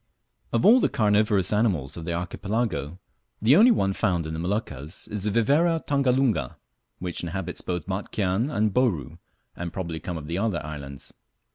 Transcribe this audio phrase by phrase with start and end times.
[0.51, 2.97] Of all the carnivorous animals of the Archipelago
[3.39, 6.55] the only one found in the Moluccas is the Viverra tangalunga,
[6.97, 9.19] which inhabits both Batchian and Bouru,
[9.55, 11.13] and probably come of the other islands.